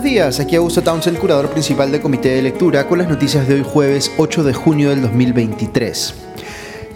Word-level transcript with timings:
Buenos 0.00 0.14
días, 0.14 0.40
aquí 0.40 0.56
Augusto 0.56 0.80
Townsend, 0.80 1.18
curador 1.18 1.50
principal 1.50 1.92
del 1.92 2.00
Comité 2.00 2.30
de 2.30 2.40
Lectura, 2.40 2.88
con 2.88 2.96
las 2.96 3.06
noticias 3.10 3.46
de 3.46 3.56
hoy 3.56 3.62
jueves 3.62 4.10
8 4.16 4.44
de 4.44 4.54
junio 4.54 4.88
del 4.88 5.02
2023. 5.02 6.14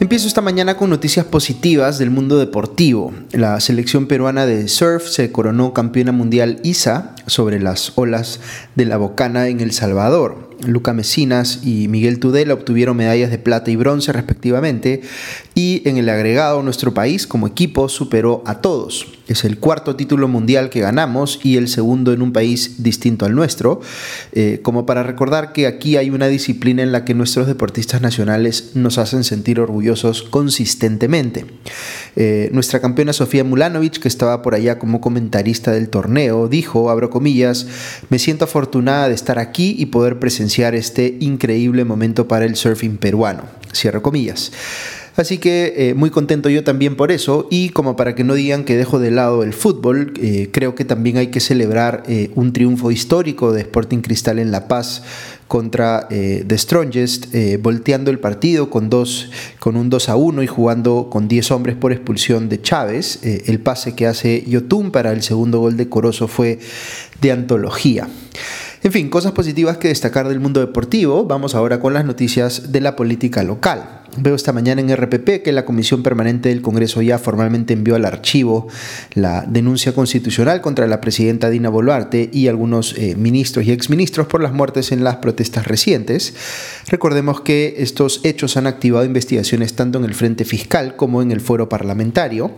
Empiezo 0.01 0.27
esta 0.27 0.41
mañana 0.41 0.79
con 0.79 0.89
noticias 0.89 1.27
positivas 1.27 1.99
del 1.99 2.09
mundo 2.09 2.39
deportivo. 2.39 3.13
La 3.33 3.61
selección 3.61 4.07
peruana 4.07 4.47
de 4.47 4.69
surf 4.69 5.07
se 5.07 5.31
coronó 5.31 5.75
campeona 5.75 6.13
mundial 6.13 6.61
ISA 6.63 7.15
sobre 7.27 7.61
las 7.61 7.93
olas 7.97 8.41
de 8.75 8.87
la 8.87 8.97
Bocana 8.97 9.49
en 9.49 9.61
El 9.61 9.73
Salvador. 9.73 10.51
Luca 10.67 10.95
Mesinas 10.95 11.61
y 11.63 11.89
Miguel 11.89 12.19
Tudela 12.19 12.55
obtuvieron 12.55 12.97
medallas 12.97 13.31
de 13.31 13.39
plata 13.39 13.71
y 13.71 13.77
bronce 13.77 14.13
respectivamente 14.13 15.03
y 15.55 15.83
en 15.89 15.97
el 15.97 16.09
agregado 16.09 16.63
nuestro 16.63 16.95
país 16.95 17.27
como 17.27 17.47
equipo 17.47 17.89
superó 17.89 18.43
a 18.45 18.61
todos. 18.61 19.07
Es 19.29 19.45
el 19.45 19.59
cuarto 19.59 19.97
título 19.97 20.29
mundial 20.29 20.69
que 20.69 20.81
ganamos 20.81 21.41
y 21.43 21.57
el 21.57 21.69
segundo 21.69 22.13
en 22.13 22.21
un 22.21 22.33
país 22.33 22.83
distinto 22.83 23.25
al 23.25 23.35
nuestro, 23.35 23.81
eh, 24.33 24.61
como 24.63 24.85
para 24.85 25.03
recordar 25.03 25.53
que 25.53 25.67
aquí 25.67 25.97
hay 25.97 26.11
una 26.11 26.27
disciplina 26.27 26.83
en 26.83 26.93
la 26.93 27.05
que 27.05 27.15
nuestros 27.15 27.47
deportistas 27.47 28.03
nacionales 28.03 28.73
nos 28.75 28.99
hacen 28.99 29.25
sentir 29.25 29.61
orgullosos 29.61 30.23
consistentemente. 30.23 31.47
Eh, 32.17 32.51
nuestra 32.53 32.81
campeona 32.81 33.13
Sofía 33.13 33.45
Mulanovic, 33.45 33.99
que 33.99 34.09
estaba 34.09 34.43
por 34.43 34.55
allá 34.55 34.79
como 34.79 35.01
comentarista 35.01 35.71
del 35.71 35.89
torneo, 35.89 36.49
dijo, 36.49 36.91
abro 36.91 37.11
comillas, 37.11 37.67
me 38.11 38.19
siento 38.19 38.45
afortunada 38.45 39.09
de 39.09 39.15
estar 39.15 39.39
aquí 39.39 39.75
y 39.79 39.87
poder 39.87 40.19
presenciar 40.19 40.75
este 40.75 41.17
increíble 41.21 41.85
momento 41.85 42.29
para 42.29 42.45
el 42.45 42.57
surfing 42.57 42.99
peruano. 42.99 43.43
Cierro 43.73 44.03
comillas. 44.03 44.53
Así 45.17 45.39
que 45.39 45.75
eh, 45.77 45.95
muy 45.95 46.11
contento 46.11 46.49
yo 46.49 46.65
también 46.65 46.97
por 46.97 47.13
eso 47.13 47.47
y 47.49 47.69
como 47.69 47.95
para 47.95 48.17
que 48.17 48.25
no 48.25 48.35
digan 48.35 48.65
que 48.65 48.77
dejo 48.77 48.99
de 48.99 49.13
lado 49.13 49.45
el 49.45 49.53
fútbol, 49.53 50.13
eh, 50.21 50.49
creo 50.51 50.75
que 50.75 50.85
también 50.85 51.19
hay 51.19 51.29
que 51.29 51.39
celebrar 51.39 52.03
eh, 52.09 52.31
un 52.35 52.53
triunfo 52.53 52.91
histórico 52.91 53.53
de 53.53 53.61
Sporting 53.61 53.99
Cristal 53.99 54.41
en 54.41 54.51
La 54.51 54.67
Paz 54.67 55.03
contra 55.47 56.09
The 56.09 56.59
Strongest, 56.59 57.27
volteando 57.61 58.11
el 58.11 58.19
partido 58.19 58.71
con, 58.71 58.89
dos, 58.89 59.31
con 59.61 59.77
un 59.77 59.89
2 59.91 60.09
a 60.09 60.17
1 60.17 60.43
y 60.43 60.47
jugando 60.47 61.09
con 61.11 61.29
10 61.29 61.51
hombres 61.53 61.77
por 61.77 61.93
expulsión 61.93 62.49
de 62.49 62.61
Chávez. 62.61 63.21
el 63.23 63.61
pase 63.61 63.95
que 63.95 64.07
hace 64.07 64.43
Yotun 64.49 64.91
para 64.91 65.13
el 65.13 65.23
segundo 65.23 65.61
gol 65.61 65.77
de 65.77 65.89
Corozo 65.89 66.29
fue 66.29 66.59
de 67.21 67.31
antología. 67.31 68.09
En 68.83 68.91
fin, 68.91 69.11
cosas 69.11 69.33
positivas 69.33 69.77
que 69.77 69.89
destacar 69.89 70.29
del 70.29 70.41
mundo 70.41 70.61
deportivo. 70.61 71.25
Vamos 71.25 71.55
ahora 71.55 71.79
con 71.79 71.95
las 71.95 72.05
noticias 72.05 72.73
de 72.73 72.81
la 72.81 72.97
política 72.97 73.43
local. 73.43 74.04
Veo 74.17 74.37
esta 74.37 74.53
mañana 74.53 74.81
en 74.81 74.95
RPP 74.95 75.43
que 75.43 75.51
la 75.51 75.65
Comisión 75.65 76.03
Permanente 76.03 76.49
del 76.49 76.63
Congreso 76.63 77.03
ya 77.03 77.19
formalmente 77.19 77.73
envió 77.73 77.97
al 77.97 78.05
archivo 78.05 78.69
la 79.15 79.45
denuncia 79.49 79.93
constitucional 79.93 80.61
contra 80.61 80.87
la 80.87 81.01
presidenta 81.01 81.51
Dina 81.51 81.69
Boluarte 81.69 82.31
y 82.33 82.47
algunos 82.47 82.97
eh, 82.97 83.17
ministros 83.17 83.67
y 83.67 83.73
exministros 83.73 84.29
por 84.29 84.41
las 84.41 84.53
muertes 84.53 84.93
en 84.93 85.03
las 85.03 85.17
protestas 85.17 85.67
recientes. 85.67 86.35
Recordemos 86.87 87.41
que 87.41 87.77
estos 87.79 88.21
hechos 88.25 88.57
han 88.57 88.69
activado 88.69 89.05
investigaciones 89.05 89.75
tanto 89.75 89.99
en 89.99 90.05
el 90.05 90.15
frente 90.15 90.45
fiscal 90.45 90.95
como 90.95 91.21
en 91.21 91.33
el 91.33 91.41
foro 91.41 91.69
parlamentario. 91.69 92.53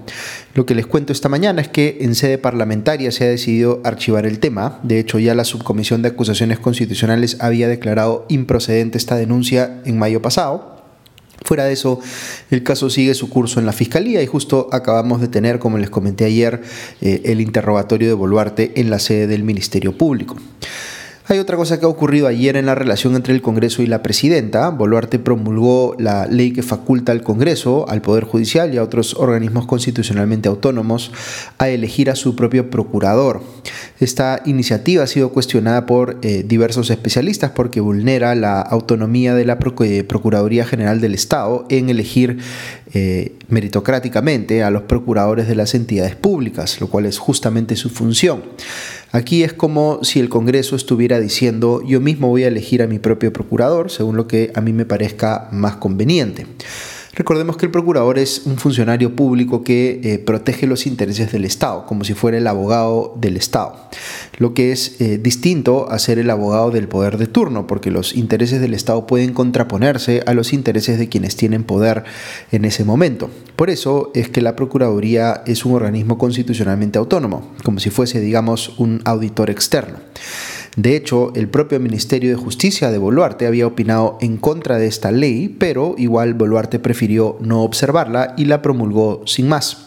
Lo 0.55 0.66
que 0.66 0.75
les 0.75 0.86
cuento 0.86 1.12
esta 1.12 1.31
mañana 1.31 1.62
es 1.62 1.69
que 1.69 1.98
en 2.00 2.14
sede 2.14 2.36
parlamentaria 2.36 3.10
se 3.12 3.25
ha 3.25 3.28
decidido 3.28 3.81
archivar 3.84 4.27
el 4.27 4.41
tema. 4.41 4.78
De 4.83 4.98
hecho, 4.98 5.19
ya 5.19 5.34
la 5.34 5.44
Subcomisión 5.44 6.03
de 6.03 6.08
Acusaciones 6.08 6.58
Constitucionales 6.58 7.38
había 7.41 7.69
declarado 7.69 8.27
improcedente 8.28 8.98
esta 8.98 9.16
denuncia 9.16 9.81
en 9.86 9.98
mayo 9.98 10.20
pasado. 10.20 10.75
Fuera 11.44 11.64
de 11.64 11.72
eso, 11.72 12.00
el 12.50 12.62
caso 12.62 12.90
sigue 12.90 13.14
su 13.14 13.28
curso 13.28 13.60
en 13.60 13.66
la 13.66 13.72
Fiscalía 13.72 14.22
y 14.22 14.26
justo 14.26 14.68
acabamos 14.72 15.20
de 15.20 15.28
tener, 15.28 15.58
como 15.58 15.78
les 15.78 15.90
comenté 15.90 16.24
ayer, 16.24 16.62
eh, 17.00 17.22
el 17.24 17.41
interrogatorio 17.41 18.08
de 18.08 18.14
Boluarte 18.14 18.72
en 18.76 18.91
la 18.91 18.98
sede 18.98 19.26
del 19.26 19.44
Ministerio 19.44 19.96
Público. 19.96 20.36
Hay 21.28 21.41
otra 21.41 21.56
cosa 21.56 21.81
que 21.81 21.87
ha 21.87 21.88
ocurrido 21.88 22.28
ayer 22.28 22.56
en 22.56 22.66
la 22.66 22.76
relación 22.76 23.16
entre 23.16 23.34
el 23.34 23.42
Congreso 23.42 23.82
y 23.82 23.88
la 23.88 24.00
presidenta. 24.00 24.70
Boluarte 24.70 25.19
promulgó 25.19 25.97
la 25.98 26.26
ley 26.26 26.53
que 26.53 26.62
faculta 26.62 27.10
al 27.10 27.25
Congreso, 27.25 27.88
al 27.88 28.00
Poder 28.00 28.22
Judicial 28.22 28.72
y 28.72 28.76
a 28.76 28.84
otros 28.84 29.14
organismos 29.14 29.66
constitucionalmente 29.66 30.48
autónomos 30.48 31.10
a 31.59 31.69
elegir 31.69 32.10
a 32.10 32.14
su 32.14 32.37
propio 32.37 32.70
procurador. 32.70 33.42
Esta 33.98 34.41
iniciativa 34.47 35.03
ha 35.03 35.09
sido 35.09 35.31
cuestionada 35.31 35.84
por 35.84 36.19
eh, 36.22 36.44
diversos 36.47 36.91
especialistas 36.91 37.50
porque 37.50 37.81
vulnera 37.81 38.37
la 38.37 38.60
autonomía 38.60 39.34
de 39.34 39.47
la 39.47 39.58
Procuraduría 39.58 40.64
General 40.64 41.00
del 41.00 41.14
Estado 41.14 41.66
en 41.70 41.91
elegir 41.91 42.38
eh, 42.94 43.34
meritocráticamente 43.48 44.62
a 44.62 44.70
los 44.70 44.82
procuradores 44.82 45.48
de 45.48 45.56
las 45.56 45.74
entidades 45.74 46.14
públicas, 46.14 46.80
lo 46.80 46.88
cual 46.88 47.06
es 47.06 47.19
justamente 47.19 47.74
su 47.74 47.91
función. 47.91 48.44
Aquí 49.12 49.42
es 49.42 49.52
como 49.52 50.04
si 50.04 50.20
el 50.20 50.28
Congreso 50.28 50.76
estuviera 50.76 51.19
diciendo 51.19 51.82
yo 51.86 52.00
mismo 52.00 52.28
voy 52.28 52.44
a 52.44 52.48
elegir 52.48 52.82
a 52.82 52.86
mi 52.86 52.98
propio 52.98 53.32
procurador 53.32 53.91
según 53.91 54.16
lo 54.16 54.28
que 54.28 54.52
a 54.54 54.60
mí 54.60 54.72
me 54.72 54.84
parezca 54.84 55.48
más 55.52 55.76
conveniente. 55.76 56.46
Recordemos 57.16 57.56
que 57.56 57.65
el 57.65 57.72
procurador 57.72 58.19
es 58.19 58.43
un 58.44 58.59
funcionario 58.59 59.16
público 59.16 59.65
que 59.65 60.00
eh, 60.04 60.19
protege 60.19 60.66
los 60.66 60.87
intereses 60.87 61.32
del 61.32 61.47
Estado, 61.47 61.87
como 61.87 62.04
si 62.04 62.12
fuera 62.12 62.37
el 62.37 62.47
abogado 62.47 63.15
del 63.16 63.38
Estado, 63.38 63.75
lo 64.37 64.53
que 64.53 64.71
es 64.71 65.00
eh, 65.00 65.16
distinto 65.16 65.91
a 65.91 65.99
ser 65.99 66.19
el 66.19 66.28
abogado 66.28 66.71
del 66.71 66.88
poder 66.88 67.16
de 67.16 67.26
turno, 67.26 67.66
porque 67.66 67.91
los 67.91 68.15
intereses 68.15 68.60
del 68.60 68.75
Estado 68.75 69.06
pueden 69.06 69.32
contraponerse 69.32 70.22
a 70.26 70.34
los 70.34 70.53
intereses 70.53 70.99
de 70.99 71.09
quienes 71.09 71.37
tienen 71.37 71.65
poder 71.65 72.05
en 72.53 72.66
ese 72.66 72.84
momento. 72.84 73.31
Por 73.56 73.71
eso 73.71 74.10
es 74.15 74.28
que 74.28 74.43
la 74.43 74.55
Procuraduría 74.55 75.43
es 75.47 75.65
un 75.65 75.72
organismo 75.72 76.19
constitucionalmente 76.19 76.99
autónomo, 76.99 77.50
como 77.65 77.81
si 77.81 77.88
fuese, 77.88 78.21
digamos, 78.21 78.78
un 78.78 79.00
auditor 79.06 79.49
externo. 79.49 80.00
De 80.76 80.94
hecho, 80.94 81.32
el 81.34 81.48
propio 81.48 81.81
Ministerio 81.81 82.28
de 82.28 82.37
Justicia 82.37 82.91
de 82.91 82.98
Boluarte 82.98 83.47
había 83.47 83.66
opinado 83.66 84.19
en 84.20 84.37
contra 84.37 84.76
de 84.78 84.87
esta 84.87 85.10
ley, 85.10 85.48
pero 85.48 85.94
igual 85.97 86.34
Boluarte 86.34 86.78
prefirió 86.78 87.38
no 87.41 87.62
observarla 87.62 88.34
y 88.37 88.44
la 88.44 88.60
promulgó 88.60 89.22
sin 89.25 89.48
más. 89.48 89.87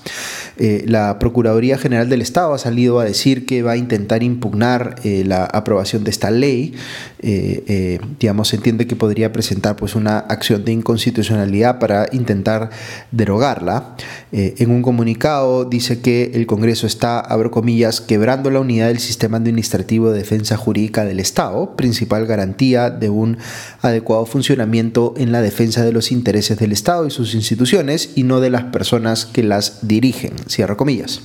Eh, 0.59 0.83
la 0.87 1.19
Procuraduría 1.19 1.77
General 1.77 2.09
del 2.09 2.21
Estado 2.21 2.53
ha 2.53 2.57
salido 2.57 2.99
a 2.99 3.05
decir 3.05 3.45
que 3.45 3.63
va 3.63 3.71
a 3.71 3.77
intentar 3.77 4.23
impugnar 4.23 4.95
eh, 5.05 5.23
la 5.25 5.45
aprobación 5.45 6.03
de 6.03 6.11
esta 6.11 6.31
ley. 6.31 6.73
Eh, 7.21 7.99
digamos, 8.19 8.49
se 8.49 8.57
entiende 8.57 8.85
que 8.85 8.95
podría 8.95 9.31
presentar 9.31 9.77
pues, 9.77 9.95
una 9.95 10.19
acción 10.19 10.65
de 10.65 10.73
inconstitucionalidad 10.73 11.79
para 11.79 12.07
intentar 12.11 12.69
derogarla. 13.11 13.95
en 14.31 14.71
un 14.71 14.81
comunicado 14.81 15.65
dice 15.65 16.01
que 16.01 16.31
el 16.33 16.45
Congreso 16.45 16.87
está, 16.87 17.19
abro 17.19 17.51
comillas, 17.51 18.01
quebrando 18.01 18.49
la 18.51 18.59
unidad 18.59 18.87
del 18.87 18.99
sistema 18.99 19.37
administrativo 19.37 20.11
de 20.11 20.19
defensa 20.19 20.57
jurídica 20.57 21.05
del 21.05 21.19
Estado, 21.19 21.75
principal 21.75 22.25
garantía 22.25 22.89
de 22.89 23.09
un 23.09 23.37
adecuado 23.81 24.25
funcionamiento 24.25 25.13
en 25.17 25.31
la 25.31 25.41
defensa 25.41 25.83
de 25.83 25.93
los 25.93 26.11
intereses 26.11 26.57
del 26.59 26.71
Estado 26.71 27.07
y 27.07 27.11
sus 27.11 27.33
instituciones 27.33 28.11
y 28.15 28.23
no 28.23 28.39
de 28.39 28.49
las 28.49 28.65
personas 28.65 29.25
que 29.25 29.43
las 29.43 29.87
dirigen. 29.87 30.33
Cierro 30.49 30.75
comillas. 30.75 31.21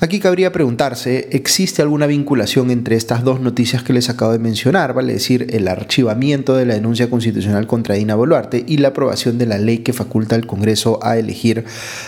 Aquí 0.00 0.20
cabría 0.20 0.52
preguntarse, 0.52 1.28
¿existe 1.30 1.80
alguna 1.80 2.06
vinculación 2.06 2.70
entre 2.70 2.96
estas 2.96 3.24
dos 3.24 3.40
noticias 3.40 3.82
que 3.82 3.92
les 3.92 4.10
acabo 4.10 4.32
de 4.32 4.38
mencionar, 4.38 4.92
vale 4.92 5.14
decir, 5.14 5.46
el 5.50 5.68
archivamiento 5.68 6.56
de 6.56 6.66
la 6.66 6.74
denuncia 6.74 7.08
constitucional 7.08 7.66
contra 7.66 7.94
Dina 7.94 8.14
Boluarte 8.14 8.64
y 8.66 8.78
la 8.78 8.88
aprobación 8.88 9.38
de 9.38 9.46
la 9.46 9.56
ley 9.56 9.78
que 9.78 9.92
faculta 9.92 10.34
al 10.34 10.46
Congreso 10.46 10.98
a 11.02 11.16
elegir 11.16 11.64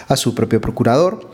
a 0.08 0.16
su 0.16 0.34
propio 0.34 0.60
procurador? 0.60 1.30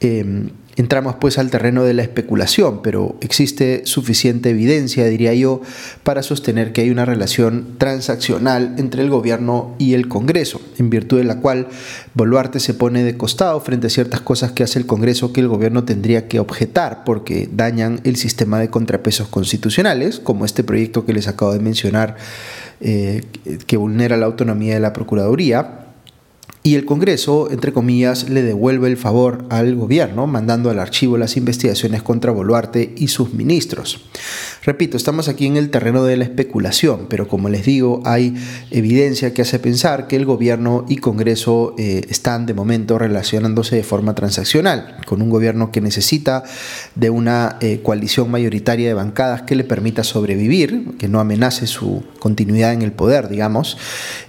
Em, 0.00 0.50
Entramos 0.76 1.16
pues 1.20 1.38
al 1.38 1.50
terreno 1.50 1.84
de 1.84 1.94
la 1.94 2.02
especulación, 2.02 2.82
pero 2.82 3.16
existe 3.20 3.82
suficiente 3.84 4.50
evidencia, 4.50 5.04
diría 5.06 5.32
yo, 5.32 5.60
para 6.02 6.22
sostener 6.22 6.72
que 6.72 6.80
hay 6.80 6.90
una 6.90 7.04
relación 7.04 7.76
transaccional 7.78 8.74
entre 8.78 9.02
el 9.02 9.10
gobierno 9.10 9.76
y 9.78 9.94
el 9.94 10.08
Congreso, 10.08 10.60
en 10.78 10.90
virtud 10.90 11.18
de 11.18 11.24
la 11.24 11.40
cual 11.40 11.68
Boluarte 12.14 12.58
se 12.58 12.74
pone 12.74 13.04
de 13.04 13.16
costado 13.16 13.60
frente 13.60 13.86
a 13.86 13.90
ciertas 13.90 14.20
cosas 14.20 14.50
que 14.50 14.64
hace 14.64 14.80
el 14.80 14.86
Congreso 14.86 15.32
que 15.32 15.40
el 15.40 15.48
gobierno 15.48 15.84
tendría 15.84 16.26
que 16.26 16.40
objetar 16.40 17.04
porque 17.04 17.48
dañan 17.52 18.00
el 18.02 18.16
sistema 18.16 18.58
de 18.58 18.68
contrapesos 18.68 19.28
constitucionales, 19.28 20.18
como 20.18 20.44
este 20.44 20.64
proyecto 20.64 21.06
que 21.06 21.12
les 21.12 21.28
acabo 21.28 21.52
de 21.52 21.60
mencionar, 21.60 22.16
eh, 22.80 23.22
que 23.66 23.76
vulnera 23.76 24.16
la 24.16 24.26
autonomía 24.26 24.74
de 24.74 24.80
la 24.80 24.92
Procuraduría 24.92 25.83
y 26.66 26.76
el 26.76 26.86
Congreso, 26.86 27.50
entre 27.50 27.74
comillas, 27.74 28.30
le 28.30 28.40
devuelve 28.40 28.88
el 28.88 28.96
favor 28.96 29.44
al 29.50 29.74
gobierno, 29.74 30.26
mandando 30.26 30.70
al 30.70 30.78
archivo 30.78 31.18
las 31.18 31.36
investigaciones 31.36 32.02
contra 32.02 32.32
Boluarte 32.32 32.94
y 32.96 33.08
sus 33.08 33.34
ministros. 33.34 34.00
Repito, 34.64 34.96
estamos 34.96 35.28
aquí 35.28 35.44
en 35.44 35.58
el 35.58 35.68
terreno 35.68 36.04
de 36.04 36.16
la 36.16 36.24
especulación, 36.24 37.06
pero 37.10 37.28
como 37.28 37.50
les 37.50 37.66
digo, 37.66 38.00
hay 38.06 38.34
evidencia 38.70 39.34
que 39.34 39.42
hace 39.42 39.58
pensar 39.58 40.06
que 40.06 40.16
el 40.16 40.24
gobierno 40.24 40.86
y 40.88 40.96
Congreso 40.96 41.74
eh, 41.76 42.00
están 42.08 42.46
de 42.46 42.54
momento 42.54 42.98
relacionándose 42.98 43.76
de 43.76 43.82
forma 43.82 44.14
transaccional, 44.14 44.96
con 45.04 45.20
un 45.20 45.28
gobierno 45.28 45.70
que 45.70 45.82
necesita 45.82 46.44
de 46.94 47.10
una 47.10 47.58
eh, 47.60 47.80
coalición 47.82 48.30
mayoritaria 48.30 48.88
de 48.88 48.94
bancadas 48.94 49.42
que 49.42 49.54
le 49.54 49.64
permita 49.64 50.02
sobrevivir, 50.02 50.96
que 50.98 51.08
no 51.08 51.20
amenace 51.20 51.66
su 51.66 52.02
continuidad 52.20 52.72
en 52.72 52.80
el 52.80 52.92
poder, 52.92 53.28
digamos, 53.28 53.76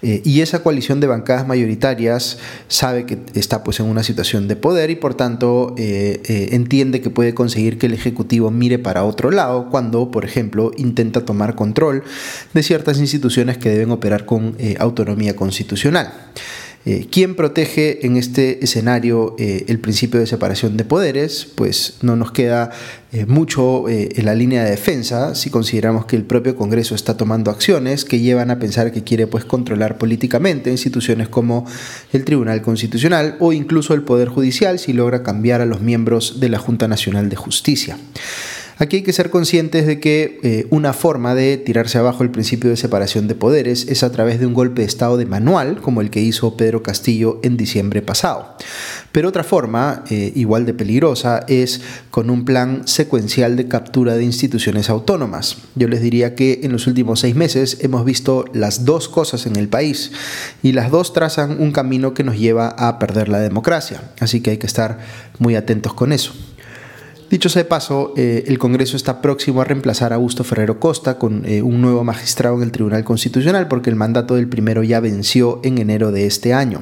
eh, 0.02 0.22
y 0.26 0.42
esa 0.42 0.64
coalición 0.64 1.00
de 1.00 1.08
bancadas 1.08 1.48
mayoritarias 1.48 2.25
sabe 2.68 3.06
que 3.06 3.20
está 3.34 3.64
pues 3.64 3.80
en 3.80 3.88
una 3.88 4.04
situación 4.04 4.48
de 4.48 4.56
poder 4.56 4.90
y 4.90 4.96
por 4.96 5.16
tanto 5.16 5.74
eh, 5.78 6.22
eh, 6.26 6.50
entiende 6.52 7.02
que 7.02 7.10
puede 7.10 7.34
conseguir 7.34 7.78
que 7.78 7.86
el 7.86 7.94
Ejecutivo 7.94 8.52
mire 8.52 8.80
para 8.80 9.04
otro 9.04 9.32
lado 9.32 9.70
cuando, 9.70 10.12
por 10.12 10.26
ejemplo, 10.26 10.72
intenta 10.78 11.26
tomar 11.26 11.56
control 11.56 12.04
de 12.54 12.64
ciertas 12.64 13.00
instituciones 13.00 13.58
que 13.58 13.70
deben 13.70 13.92
operar 13.92 14.26
con 14.26 14.58
autonomía 14.80 15.36
constitucional. 15.36 16.14
Eh, 16.88 17.08
¿Quién 17.10 17.34
protege 17.34 18.06
en 18.06 18.16
este 18.16 18.64
escenario 18.64 19.36
eh, 19.40 19.66
el 19.70 19.80
principio 19.80 20.20
de 20.20 20.28
separación 20.28 20.78
de 20.78 20.86
poderes? 20.86 21.48
Pues 21.56 21.98
no 22.04 22.16
nos 22.16 22.32
queda 22.32 22.70
eh, 23.12 23.26
mucho 23.26 23.90
en 23.90 24.24
la 24.24 24.36
línea 24.36 24.64
de 24.64 24.70
defensa 24.70 25.34
si 25.34 25.50
consideramos 25.50 26.06
que 26.06 26.16
el 26.16 26.26
propio 26.26 26.56
Congreso 26.56 26.94
está 26.94 27.18
tomando 27.18 27.50
acciones 27.50 28.06
que 28.06 28.20
llevan 28.20 28.52
a 28.52 28.60
pensar 28.60 28.92
que 28.92 29.04
quiere 29.04 29.26
pues, 29.26 29.46
controlar 29.46 29.98
políticamente 29.98 30.70
instituciones 30.70 31.28
como 31.28 31.66
el 32.14 32.24
Tribunal 32.24 32.62
Constitucional 32.62 33.38
o 33.40 33.52
incluso 33.52 33.96
el 33.96 34.04
Poder 34.04 34.28
Judicial 34.28 34.78
si 34.78 34.94
logra 34.94 35.24
cambiar 35.24 35.62
a 35.62 35.66
los 35.66 35.82
miembros 35.82 36.40
de 36.40 36.50
la 36.50 36.60
Junta 36.60 36.88
Nacional 36.88 37.30
de 37.30 37.36
Justicia. 37.36 37.98
Aquí 38.78 38.98
hay 38.98 39.04
que 39.04 39.14
ser 39.14 39.30
conscientes 39.30 39.88
de 39.88 40.02
que 40.02 40.40
eh, 40.44 40.68
una 40.70 40.92
forma 40.92 41.34
de 41.34 41.56
tirarse 41.56 41.98
abajo 41.98 42.24
el 42.24 42.30
principio 42.30 42.70
de 42.70 42.76
separación 42.76 43.28
de 43.30 43.36
poderes 43.36 43.88
es 43.88 44.04
a 44.04 44.12
través 44.12 44.38
de 44.38 44.46
un 44.46 44.54
golpe 44.54 44.82
de 44.82 44.88
Estado 44.88 45.16
de 45.16 45.26
manual, 45.26 45.80
como 45.82 46.02
el 46.02 46.10
que 46.10 46.20
hizo 46.20 46.58
Pedro 46.58 46.84
Castillo 46.84 47.40
en 47.42 47.56
diciembre 47.56 48.02
pasado. 48.02 48.58
Pero 49.14 49.30
otra 49.30 49.46
forma, 49.46 50.04
eh, 50.10 50.34
igual 50.36 50.66
de 50.66 50.74
peligrosa, 50.74 51.46
es 51.48 51.80
con 52.12 52.30
un 52.30 52.44
plan 52.44 52.86
secuencial 52.86 53.56
de 53.56 53.70
captura 53.70 54.16
de 54.16 54.26
instituciones 54.26 54.90
autónomas. 54.90 55.58
Yo 55.76 55.88
les 55.88 56.02
diría 56.02 56.36
que 56.36 56.60
en 56.64 56.74
los 56.74 56.86
últimos 56.86 57.22
seis 57.22 57.34
meses 57.34 57.78
hemos 57.80 58.04
visto 58.04 58.44
las 58.54 58.84
dos 58.84 59.08
cosas 59.08 59.46
en 59.46 59.56
el 59.56 59.70
país 59.70 60.12
y 60.64 60.74
las 60.74 60.92
dos 60.92 61.14
trazan 61.14 61.62
un 61.62 61.72
camino 61.72 62.14
que 62.14 62.26
nos 62.26 62.38
lleva 62.38 62.68
a 62.68 63.00
perder 63.00 63.30
la 63.30 63.40
democracia. 63.40 64.12
Así 64.20 64.42
que 64.42 64.52
hay 64.52 64.58
que 64.58 64.68
estar 64.68 65.00
muy 65.40 65.56
atentos 65.56 65.94
con 65.94 66.12
eso. 66.12 66.34
Dicho 67.36 67.50
sea 67.50 67.64
de 67.64 67.68
paso, 67.68 68.14
eh, 68.16 68.46
el 68.48 68.58
Congreso 68.58 68.96
está 68.96 69.22
próximo 69.22 69.60
a 69.60 69.66
reemplazar 69.66 70.14
a 70.14 70.16
Augusto 70.16 70.46
Ferrero 70.46 70.80
Costa 70.80 71.18
con 71.18 71.46
eh, 71.46 71.62
un 71.62 71.82
nuevo 71.82 72.02
magistrado 72.06 72.56
en 72.56 72.64
el 72.64 72.72
Tribunal 72.72 73.04
Constitucional 73.04 73.68
porque 73.68 73.90
el 73.90 73.98
mandato 73.98 74.36
del 74.36 74.48
primero 74.48 74.84
ya 74.84 75.02
venció 75.02 75.60
en 75.66 75.78
enero 75.78 76.14
de 76.14 76.28
este 76.28 76.54
año. 76.54 76.82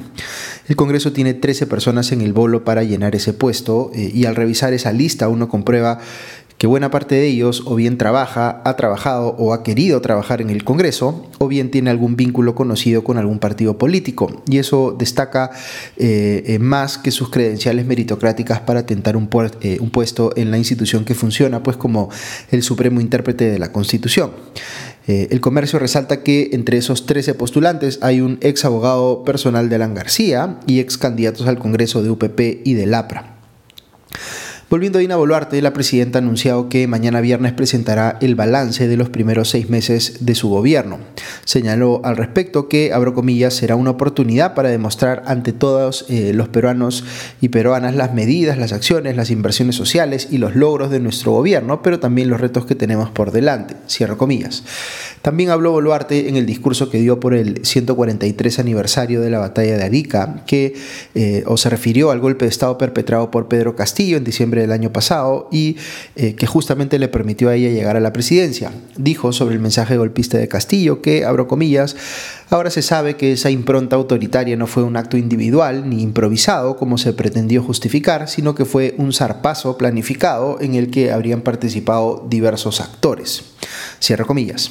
El 0.68 0.76
Congreso 0.76 1.12
tiene 1.12 1.34
13 1.34 1.66
personas 1.66 2.12
en 2.12 2.20
el 2.20 2.32
bolo 2.32 2.62
para 2.62 2.84
llenar 2.84 3.16
ese 3.16 3.32
puesto 3.32 3.90
eh, 3.96 4.12
y 4.14 4.26
al 4.26 4.36
revisar 4.36 4.72
esa 4.74 4.92
lista 4.92 5.28
uno 5.28 5.48
comprueba 5.48 5.98
que 6.58 6.66
buena 6.66 6.90
parte 6.90 7.16
de 7.16 7.26
ellos 7.26 7.62
o 7.66 7.74
bien 7.74 7.98
trabaja, 7.98 8.62
ha 8.64 8.76
trabajado 8.76 9.34
o 9.38 9.52
ha 9.52 9.62
querido 9.62 10.00
trabajar 10.00 10.40
en 10.40 10.50
el 10.50 10.64
Congreso, 10.64 11.26
o 11.38 11.48
bien 11.48 11.70
tiene 11.70 11.90
algún 11.90 12.16
vínculo 12.16 12.54
conocido 12.54 13.02
con 13.02 13.18
algún 13.18 13.38
partido 13.38 13.76
político. 13.76 14.42
Y 14.48 14.58
eso 14.58 14.94
destaca 14.96 15.50
eh, 15.96 16.44
eh, 16.46 16.58
más 16.58 16.98
que 16.98 17.10
sus 17.10 17.30
credenciales 17.30 17.86
meritocráticas 17.86 18.60
para 18.60 18.86
tentar 18.86 19.16
un, 19.16 19.28
eh, 19.62 19.78
un 19.80 19.90
puesto 19.90 20.32
en 20.36 20.50
la 20.50 20.58
institución 20.58 21.04
que 21.04 21.14
funciona, 21.14 21.62
pues 21.62 21.76
como 21.76 22.08
el 22.50 22.62
supremo 22.62 23.00
intérprete 23.00 23.50
de 23.50 23.58
la 23.58 23.72
Constitución. 23.72 24.30
el 25.06 25.40
comercio 25.42 25.78
resalta 25.78 26.22
que 26.22 26.50
entre 26.52 26.78
esos 26.78 27.04
13 27.04 27.34
postulantes 27.34 27.98
hay 28.00 28.22
un 28.22 28.38
ex 28.40 28.64
abogado 28.64 29.22
personal 29.22 29.68
de 29.68 29.76
Alan 29.76 29.94
García 29.94 30.60
y 30.66 30.80
ex 30.80 30.96
candidatos 30.96 31.46
al 31.46 31.58
Congreso 31.58 32.02
de 32.02 32.08
UPP 32.08 32.40
y 32.64 32.72
de 32.72 32.86
LAPRA. 32.86 33.33
Volviendo 34.70 34.98
a 34.98 35.00
Dina 35.00 35.16
Boluarte, 35.16 35.60
la 35.60 35.74
presidenta 35.74 36.18
ha 36.18 36.22
anunciado 36.22 36.70
que 36.70 36.86
mañana 36.86 37.20
viernes 37.20 37.52
presentará 37.52 38.16
el 38.22 38.34
balance 38.34 38.88
de 38.88 38.96
los 38.96 39.10
primeros 39.10 39.50
seis 39.50 39.68
meses 39.68 40.24
de 40.24 40.34
su 40.34 40.48
gobierno. 40.48 41.00
Señaló 41.44 42.00
al 42.02 42.16
respecto 42.16 42.66
que, 42.66 42.92
abro 42.92 43.14
será 43.50 43.76
una 43.76 43.90
oportunidad 43.90 44.54
para 44.54 44.70
demostrar 44.70 45.22
ante 45.26 45.52
todos 45.52 46.06
eh, 46.08 46.32
los 46.34 46.48
peruanos 46.48 47.04
y 47.42 47.50
peruanas 47.50 47.94
las 47.94 48.14
medidas, 48.14 48.56
las 48.56 48.72
acciones, 48.72 49.16
las 49.16 49.30
inversiones 49.30 49.76
sociales 49.76 50.28
y 50.30 50.38
los 50.38 50.56
logros 50.56 50.90
de 50.90 50.98
nuestro 50.98 51.32
gobierno, 51.32 51.82
pero 51.82 52.00
también 52.00 52.30
los 52.30 52.40
retos 52.40 52.64
que 52.64 52.74
tenemos 52.74 53.10
por 53.10 53.32
delante. 53.32 53.76
Cierro 53.88 54.16
comillas. 54.16 54.64
También 55.20 55.50
habló 55.50 55.72
Boluarte 55.72 56.28
en 56.28 56.36
el 56.36 56.46
discurso 56.46 56.90
que 56.90 56.98
dio 56.98 57.20
por 57.20 57.34
el 57.34 57.64
143 57.64 58.58
aniversario 58.58 59.20
de 59.20 59.30
la 59.30 59.38
batalla 59.38 59.76
de 59.76 59.84
Arica, 59.84 60.42
que 60.46 60.74
eh, 61.14 61.44
se 61.56 61.70
refirió 61.70 62.10
al 62.10 62.20
golpe 62.20 62.46
de 62.46 62.50
Estado 62.50 62.76
perpetrado 62.78 63.30
por 63.30 63.48
Pedro 63.48 63.76
Castillo 63.76 64.16
en 64.16 64.24
diciembre 64.24 64.53
del 64.62 64.72
año 64.72 64.92
pasado 64.92 65.48
y 65.50 65.76
eh, 66.16 66.34
que 66.34 66.46
justamente 66.46 66.98
le 66.98 67.08
permitió 67.08 67.48
a 67.48 67.54
ella 67.54 67.70
llegar 67.70 67.96
a 67.96 68.00
la 68.00 68.12
presidencia. 68.12 68.72
Dijo 68.96 69.32
sobre 69.32 69.54
el 69.54 69.60
mensaje 69.60 69.96
golpista 69.96 70.38
de 70.38 70.48
Castillo 70.48 71.02
que, 71.02 71.24
abro 71.24 71.48
comillas, 71.48 71.96
ahora 72.50 72.70
se 72.70 72.82
sabe 72.82 73.16
que 73.16 73.32
esa 73.32 73.50
impronta 73.50 73.96
autoritaria 73.96 74.56
no 74.56 74.66
fue 74.66 74.82
un 74.82 74.96
acto 74.96 75.16
individual 75.16 75.88
ni 75.88 76.02
improvisado 76.02 76.76
como 76.76 76.98
se 76.98 77.12
pretendió 77.12 77.62
justificar, 77.62 78.28
sino 78.28 78.54
que 78.54 78.64
fue 78.64 78.94
un 78.98 79.12
zarpazo 79.12 79.78
planificado 79.78 80.58
en 80.60 80.74
el 80.74 80.90
que 80.90 81.12
habrían 81.12 81.40
participado 81.40 82.26
diversos 82.28 82.80
actores. 82.80 83.44
Cierro 84.00 84.26
comillas. 84.26 84.70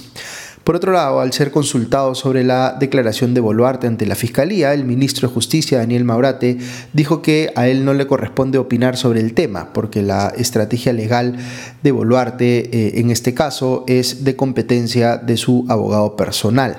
Por 0.64 0.78
otro 0.78 0.94
lado, 0.94 1.20
al 1.20 1.34
ser 1.34 1.52
consultado 1.52 2.16
sobre 2.16 2.46
la 2.46 2.78
declaración 2.80 3.34
de 3.34 3.42
Boluarte 3.42 3.86
ante 3.86 4.06
la 4.06 4.16
Fiscalía, 4.16 4.74
el 4.74 4.86
ministro 4.86 5.28
de 5.28 5.34
Justicia, 5.34 5.80
Daniel 5.80 6.06
Maurate, 6.06 6.58
dijo 6.94 7.22
que 7.22 7.52
a 7.56 7.68
él 7.68 7.84
no 7.84 7.94
le 7.94 8.08
corresponde 8.08 8.58
opinar 8.58 8.96
sobre 8.96 9.20
el 9.20 9.34
tema, 9.34 9.73
porque 9.74 10.02
la 10.02 10.34
estrategia 10.38 10.94
legal 10.94 11.36
de 11.82 11.92
Boluarte 11.92 12.70
eh, 12.72 13.00
en 13.00 13.10
este 13.10 13.34
caso 13.34 13.84
es 13.88 14.24
de 14.24 14.36
competencia 14.36 15.18
de 15.18 15.38
su 15.38 15.66
abogado 15.70 16.16
personal. 16.16 16.78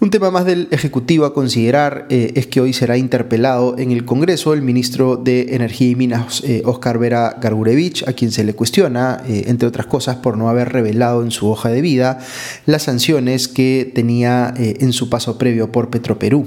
Un 0.00 0.10
tema 0.10 0.30
más 0.30 0.44
del 0.44 0.68
Ejecutivo 0.70 1.24
a 1.24 1.32
considerar 1.32 2.06
eh, 2.10 2.32
es 2.34 2.46
que 2.46 2.60
hoy 2.60 2.74
será 2.74 2.98
interpelado 2.98 3.78
en 3.78 3.90
el 3.90 4.04
Congreso 4.04 4.52
el 4.52 4.60
ministro 4.60 5.16
de 5.16 5.54
Energía 5.54 5.88
y 5.88 5.94
Minas, 5.94 6.42
Oscar 6.64 6.96
eh, 6.96 6.98
Vera 6.98 7.38
Gargurevich, 7.40 8.06
a 8.06 8.12
quien 8.12 8.30
se 8.30 8.44
le 8.44 8.54
cuestiona, 8.54 9.22
entre 9.26 9.66
otras 9.66 9.86
cosas, 9.86 10.16
por 10.16 10.36
no 10.36 10.50
haber 10.50 10.70
revelado 10.70 11.22
en 11.22 11.30
su 11.30 11.48
hoja 11.48 11.70
de 11.70 11.80
vida 11.80 12.18
las 12.66 12.82
sanciones 12.82 13.48
que 13.48 13.90
tenía 13.94 14.52
en 14.56 14.92
su 14.92 15.08
paso 15.08 15.38
previo 15.38 15.72
por 15.72 15.88
Petroperú. 15.88 16.46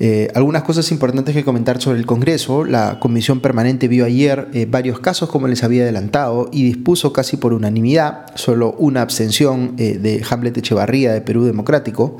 Eh, 0.00 0.30
algunas 0.34 0.62
cosas 0.62 0.92
importantes 0.92 1.34
que 1.34 1.44
comentar 1.44 1.80
sobre 1.80 1.98
el 1.98 2.06
Congreso. 2.06 2.64
La 2.64 3.00
Comisión 3.00 3.40
Permanente 3.40 3.88
vio 3.88 4.04
ayer 4.04 4.48
eh, 4.52 4.66
varios 4.68 5.00
casos, 5.00 5.28
como 5.28 5.48
les 5.48 5.64
había 5.64 5.82
adelantado, 5.82 6.48
y 6.52 6.64
dispuso 6.64 7.12
casi 7.12 7.36
por 7.36 7.52
unanimidad, 7.52 8.26
solo 8.34 8.74
una 8.78 9.02
abstención 9.02 9.74
eh, 9.78 9.98
de 9.98 10.24
Hamlet 10.28 10.56
Echevarría 10.56 11.12
de 11.12 11.20
Perú 11.20 11.44
Democrático, 11.44 12.16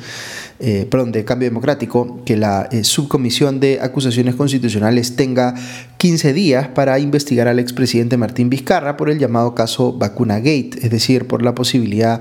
perdón, 0.58 1.12
de 1.12 1.24
Cambio 1.24 1.48
Democrático, 1.48 2.20
que 2.24 2.36
la 2.36 2.68
Subcomisión 2.82 3.60
de 3.60 3.78
Acusaciones 3.80 4.34
Constitucionales 4.34 5.14
tenga 5.14 5.54
15 5.98 6.32
días 6.32 6.68
para 6.68 6.98
investigar 6.98 7.48
al 7.48 7.58
expresidente 7.58 8.16
Martín 8.16 8.50
Vizcarra 8.50 8.96
por 8.96 9.10
el 9.10 9.18
llamado 9.18 9.54
caso 9.54 9.92
Vacuna 9.92 10.38
Gate, 10.38 10.78
es 10.82 10.90
decir, 10.90 11.26
por 11.26 11.42
la 11.42 11.54
posibilidad 11.54 12.20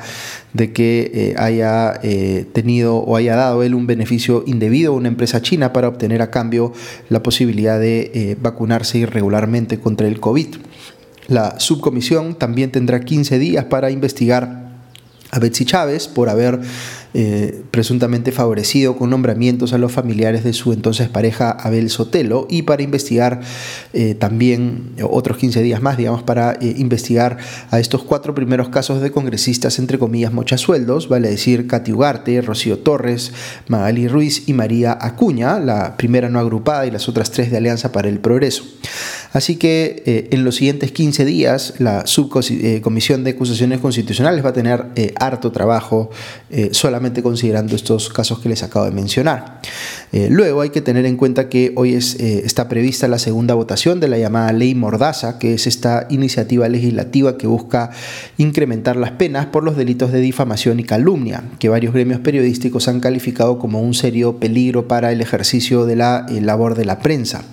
de 0.54 0.72
que 0.72 1.36
haya 1.38 2.00
tenido 2.54 2.98
o 2.98 3.16
haya 3.16 3.36
dado 3.36 3.64
él 3.64 3.74
un 3.74 3.88
beneficio 3.88 4.44
indebido 4.46 4.94
a 4.94 4.96
una 4.96 5.08
empresa 5.08 5.42
China 5.42 5.74
para 5.74 5.88
obtener 5.88 6.22
a 6.22 6.32
cambio 6.32 6.74
la 7.10 7.24
posibilidad 7.24 7.80
de 7.80 8.12
eh, 8.14 8.38
vacunarse 8.40 9.00
irregularmente 9.00 9.80
contra 9.80 10.08
el 10.08 10.20
COVID. 10.20 10.56
La 11.28 11.60
subcomisión 11.60 12.36
también 12.36 12.72
tendrá 12.72 13.00
15 13.02 13.40
días 13.40 13.66
para 13.66 13.92
investigar 13.92 14.68
a 15.32 15.40
Betsy 15.40 15.66
Chávez 15.66 16.08
por 16.08 16.30
haber 16.30 16.60
eh, 17.20 17.64
presuntamente 17.72 18.32
favorecido 18.32 18.96
con 18.96 19.10
nombramientos 19.10 19.74
a 19.74 19.80
los 19.80 19.92
familiares 19.92 20.44
de 20.44 20.54
su 20.54 20.72
entonces 20.72 21.10
pareja 21.10 21.50
Abel 21.50 21.90
Sotelo 21.90 22.46
y 22.48 22.62
para 22.62 22.84
investigar 22.84 23.42
eh, 23.94 24.14
también 24.14 24.92
otros 25.02 25.38
15 25.38 25.64
días 25.64 25.82
más, 25.82 25.98
digamos, 25.98 26.22
para 26.22 26.52
eh, 26.62 26.76
investigar 26.78 27.40
a 27.72 27.80
estos 27.80 28.04
cuatro 28.04 28.36
primeros 28.36 28.70
casos 28.70 29.02
de 29.02 29.12
congresistas, 29.12 29.80
entre 29.80 29.98
comillas, 29.98 30.32
mochasueldos, 30.32 31.10
vale 31.10 31.30
decir 31.30 31.66
Katy 31.66 31.92
Ugarte, 31.92 32.40
Rocío 32.42 32.78
Torres, 32.78 33.32
Magali 33.68 34.08
Ruiz 34.08 34.48
y 34.48 34.54
María 34.54 34.96
Acuña, 35.02 35.58
la 35.58 35.98
primera 35.98 36.30
no 36.30 36.38
agrupada 36.38 36.86
y 36.86 36.92
las 36.92 37.10
otras 37.10 37.32
tres 37.32 37.50
de 37.50 37.58
Alianza 37.58 37.92
para 37.92 38.10
el 38.10 38.20
Progreso. 38.20 38.64
Así 39.38 39.56
que 39.56 40.28
en 40.32 40.44
los 40.44 40.56
siguientes 40.56 40.92
15 40.92 41.26
días 41.26 41.76
la 41.80 42.08
subcomisión 42.08 43.24
de 43.24 43.32
acusaciones 43.32 43.80
constitucionales 43.80 44.44
va 44.44 44.50
a 44.50 44.54
tener 44.54 44.88
harto 45.20 45.52
trabajo 45.52 46.10
solamente 46.72 47.22
considerando 47.22 47.76
estos 47.76 48.10
casos 48.10 48.40
que 48.40 48.50
les 48.50 48.64
acabo 48.64 48.86
de 48.86 48.92
mencionar. 48.92 49.62
Eh, 50.14 50.30
luego 50.30 50.62
hay 50.62 50.70
que 50.70 50.82
tener 50.82 51.06
en 51.06 51.18
cuenta 51.18 51.50
que 51.50 51.74
hoy 51.76 51.94
es, 51.94 52.16
eh, 52.16 52.44
está 52.46 52.70
prevista 52.70 53.08
la 53.08 53.20
segunda 53.20 53.54
votación 53.54 54.00
de 54.00 54.08
la 54.08 54.18
llamada 54.18 54.54
Ley 54.54 54.74
Mordaza, 54.74 55.38
que 55.38 55.54
es 55.54 55.68
esta 55.68 56.08
iniciativa 56.10 56.70
legislativa 56.70 57.38
que 57.38 57.48
busca 57.48 57.92
incrementar 58.38 58.96
las 58.96 59.12
penas 59.12 59.48
por 59.48 59.64
los 59.64 59.76
delitos 59.76 60.12
de 60.12 60.22
difamación 60.22 60.80
y 60.80 60.84
calumnia, 60.84 61.44
que 61.60 61.70
varios 61.70 61.94
gremios 61.94 62.22
periodísticos 62.22 62.88
han 62.88 63.00
calificado 63.00 63.60
como 63.60 63.82
un 63.82 63.94
serio 63.94 64.38
peligro 64.38 64.88
para 64.88 65.12
el 65.12 65.22
ejercicio 65.22 65.86
de 65.86 65.96
la 65.98 66.26
eh, 66.30 66.42
labor 66.42 66.76
de 66.76 66.86
la 66.86 67.00
prensa. 67.00 67.44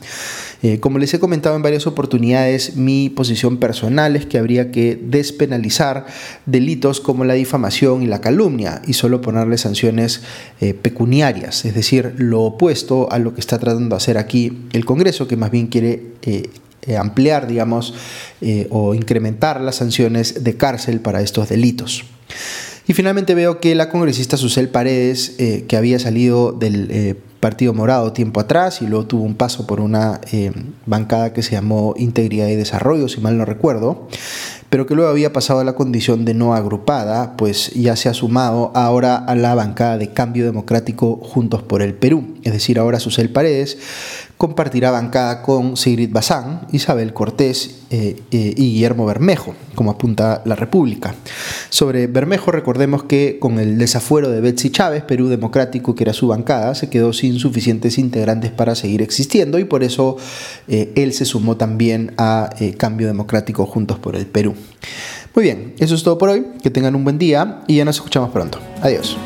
Eh, 0.64 0.80
como 0.80 0.98
les 0.98 1.12
he 1.12 1.18
comentado 1.18 1.56
en 1.56 1.60
varias 1.60 1.86
oportunidades, 1.86 2.74
mi 2.74 3.10
posición 3.10 3.58
personal 3.58 4.16
es 4.16 4.24
que 4.24 4.38
habría 4.38 4.70
que 4.70 4.98
despenalizar 4.98 6.06
delitos 6.46 7.02
como 7.02 7.26
la 7.26 7.34
difamación 7.34 8.02
y 8.02 8.06
la 8.06 8.22
calumnia 8.22 8.80
y 8.86 8.94
solo 8.94 9.20
ponerle 9.20 9.58
sanciones 9.58 10.22
eh, 10.62 10.72
pecuniarias, 10.72 11.66
es 11.66 11.74
decir, 11.74 12.14
lo 12.16 12.40
opuesto 12.40 13.12
a 13.12 13.18
lo 13.18 13.34
que 13.34 13.42
está 13.42 13.58
tratando 13.58 13.90
de 13.90 13.96
hacer 13.98 14.16
aquí 14.16 14.62
el 14.72 14.86
Congreso, 14.86 15.28
que 15.28 15.36
más 15.36 15.50
bien 15.50 15.66
quiere 15.66 16.14
eh, 16.22 16.48
ampliar, 16.96 17.46
digamos, 17.46 17.94
o 18.70 18.94
incrementar 18.94 19.60
las 19.60 19.76
sanciones 19.76 20.44
de 20.44 20.56
cárcel 20.56 21.00
para 21.00 21.20
estos 21.20 21.50
delitos. 21.50 22.04
Y 22.86 22.94
finalmente 22.94 23.34
veo 23.34 23.60
que 23.60 23.74
la 23.74 23.88
congresista 23.88 24.36
Susel 24.36 24.68
Paredes, 24.68 25.34
que 25.66 25.76
había 25.78 25.98
salido 25.98 26.52
del 26.52 27.16
Partido 27.44 27.74
Morado 27.74 28.14
tiempo 28.14 28.40
atrás 28.40 28.80
y 28.80 28.86
luego 28.86 29.04
tuvo 29.04 29.22
un 29.24 29.34
paso 29.34 29.66
por 29.66 29.78
una 29.78 30.18
eh, 30.32 30.50
bancada 30.86 31.34
que 31.34 31.42
se 31.42 31.50
llamó 31.50 31.92
Integridad 31.98 32.48
y 32.48 32.56
Desarrollo, 32.56 33.06
si 33.06 33.20
mal 33.20 33.36
no 33.36 33.44
recuerdo, 33.44 34.08
pero 34.70 34.86
que 34.86 34.94
luego 34.94 35.10
había 35.10 35.30
pasado 35.34 35.60
a 35.60 35.64
la 35.64 35.74
condición 35.74 36.24
de 36.24 36.32
no 36.32 36.54
agrupada, 36.54 37.36
pues 37.36 37.74
ya 37.74 37.96
se 37.96 38.08
ha 38.08 38.14
sumado 38.14 38.72
ahora 38.74 39.16
a 39.16 39.34
la 39.34 39.54
bancada 39.54 39.98
de 39.98 40.10
Cambio 40.10 40.46
Democrático 40.46 41.16
Juntos 41.16 41.62
por 41.62 41.82
el 41.82 41.92
Perú. 41.92 42.34
Es 42.44 42.54
decir, 42.54 42.78
ahora 42.78 42.98
Susel 42.98 43.28
Paredes 43.28 43.76
compartirá 44.36 44.90
bancada 44.90 45.42
con 45.42 45.76
Sigrid 45.76 46.10
Bazán, 46.12 46.66
Isabel 46.72 47.12
Cortés 47.12 47.82
eh, 47.90 48.16
eh, 48.30 48.54
y 48.56 48.72
Guillermo 48.72 49.06
Bermejo, 49.06 49.54
como 49.74 49.90
apunta 49.90 50.42
la 50.44 50.56
República. 50.56 51.14
Sobre 51.70 52.06
Bermejo, 52.06 52.50
recordemos 52.50 53.04
que 53.04 53.38
con 53.40 53.58
el 53.58 53.78
desafuero 53.78 54.30
de 54.30 54.40
Betsy 54.40 54.70
Chávez, 54.70 55.02
Perú 55.04 55.28
Democrático, 55.28 55.94
que 55.94 56.04
era 56.04 56.12
su 56.12 56.28
bancada, 56.28 56.74
se 56.74 56.90
quedó 56.90 57.12
sin 57.12 57.38
suficientes 57.38 57.98
integrantes 57.98 58.50
para 58.50 58.74
seguir 58.74 59.02
existiendo 59.02 59.58
y 59.58 59.64
por 59.64 59.82
eso 59.82 60.16
eh, 60.68 60.92
él 60.96 61.12
se 61.12 61.24
sumó 61.24 61.56
también 61.56 62.12
a 62.18 62.50
Cambio 62.76 63.06
Democrático 63.06 63.66
Juntos 63.66 63.98
por 63.98 64.16
el 64.16 64.26
Perú. 64.26 64.54
Muy 65.34 65.44
bien, 65.44 65.74
eso 65.78 65.94
es 65.94 66.02
todo 66.02 66.16
por 66.16 66.28
hoy. 66.28 66.46
Que 66.62 66.70
tengan 66.70 66.94
un 66.94 67.04
buen 67.04 67.18
día 67.18 67.62
y 67.66 67.76
ya 67.76 67.84
nos 67.84 67.96
escuchamos 67.96 68.30
pronto. 68.30 68.58
Adiós. 68.82 69.16